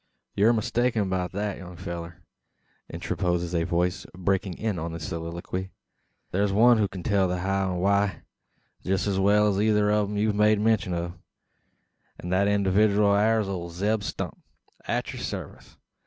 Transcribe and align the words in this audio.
"Yur 0.33 0.51
mistaken 0.51 1.11
beout 1.11 1.29
thet, 1.31 1.59
young 1.59 1.77
fellur," 1.77 2.23
interposes 2.89 3.53
a 3.53 3.65
voice 3.65 4.03
breaking 4.17 4.55
in 4.57 4.79
on 4.79 4.93
the 4.93 4.99
soliloquy. 4.99 5.69
"Thur's 6.31 6.51
one 6.51 6.79
who 6.79 6.87
kin 6.87 7.03
tell 7.03 7.27
the 7.27 7.37
how 7.41 7.65
and 7.67 7.75
the 7.75 7.83
why, 7.83 8.23
jest 8.83 9.05
as 9.05 9.19
well 9.19 9.47
as 9.49 9.59
eyther 9.59 9.91
o' 9.91 10.07
them 10.07 10.17
ye've 10.17 10.33
made 10.33 10.59
mention 10.59 10.95
o'; 10.95 11.13
and 12.17 12.31
thet 12.31 12.47
individooal 12.47 13.15
air 13.15 13.41
ole 13.41 13.69
Zeb 13.69 14.01
Stump, 14.01 14.39
at 14.87 15.13
your 15.13 15.21
sarvice. 15.21 15.77